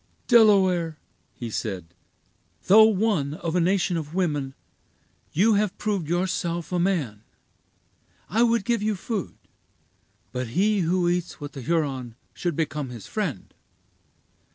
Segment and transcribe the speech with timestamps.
[0.25, 0.97] "Delaware,"
[1.35, 1.93] he said,
[2.65, 4.55] "though one of a nation of women,
[5.31, 7.21] you have proved yourself a man.
[8.27, 9.37] I would give you food;
[10.31, 13.53] but he who eats with a Huron should become his friend.